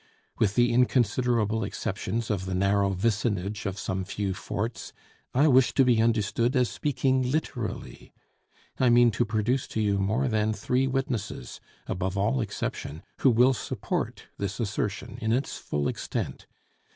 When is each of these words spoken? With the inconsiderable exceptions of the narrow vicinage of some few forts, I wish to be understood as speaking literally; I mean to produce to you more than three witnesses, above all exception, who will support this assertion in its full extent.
With 0.39 0.55
the 0.55 0.73
inconsiderable 0.73 1.63
exceptions 1.63 2.31
of 2.31 2.45
the 2.47 2.55
narrow 2.55 2.89
vicinage 2.89 3.67
of 3.67 3.77
some 3.77 4.03
few 4.03 4.33
forts, 4.33 4.93
I 5.31 5.47
wish 5.47 5.75
to 5.75 5.85
be 5.85 6.01
understood 6.01 6.55
as 6.55 6.71
speaking 6.71 7.29
literally; 7.29 8.11
I 8.79 8.89
mean 8.89 9.11
to 9.11 9.25
produce 9.25 9.67
to 9.67 9.79
you 9.79 9.99
more 9.99 10.27
than 10.27 10.53
three 10.53 10.87
witnesses, 10.87 11.61
above 11.85 12.17
all 12.17 12.41
exception, 12.41 13.03
who 13.19 13.29
will 13.29 13.53
support 13.53 14.23
this 14.39 14.59
assertion 14.59 15.19
in 15.21 15.31
its 15.31 15.59
full 15.59 15.87
extent. 15.87 16.47